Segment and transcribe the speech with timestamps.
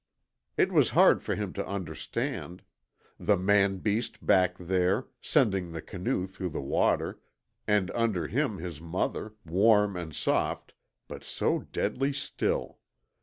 [0.57, 2.63] It was hard for him to understand
[3.19, 7.19] the man beast back there, sending the canoe through the water,
[7.67, 10.73] and under him his mother, warm and soft,
[11.07, 12.79] but so deadly still!